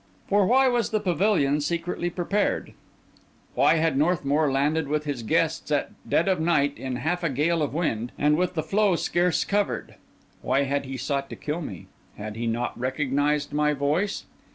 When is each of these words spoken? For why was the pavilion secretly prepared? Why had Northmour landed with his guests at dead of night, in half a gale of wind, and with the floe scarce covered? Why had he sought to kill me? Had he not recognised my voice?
For 0.29 0.47
why 0.47 0.67
was 0.67 0.89
the 0.89 0.99
pavilion 0.99 1.61
secretly 1.61 2.09
prepared? 2.09 2.73
Why 3.53 3.75
had 3.75 3.95
Northmour 3.99 4.51
landed 4.51 4.87
with 4.87 5.03
his 5.03 5.21
guests 5.21 5.69
at 5.71 5.91
dead 6.09 6.27
of 6.27 6.39
night, 6.39 6.75
in 6.79 6.95
half 6.95 7.23
a 7.23 7.29
gale 7.29 7.61
of 7.61 7.71
wind, 7.75 8.11
and 8.17 8.35
with 8.35 8.55
the 8.55 8.63
floe 8.63 8.95
scarce 8.95 9.45
covered? 9.45 9.93
Why 10.41 10.63
had 10.63 10.85
he 10.85 10.97
sought 10.97 11.29
to 11.29 11.35
kill 11.35 11.61
me? 11.61 11.85
Had 12.17 12.35
he 12.35 12.47
not 12.47 12.79
recognised 12.79 13.53
my 13.53 13.73
voice? 13.73 14.25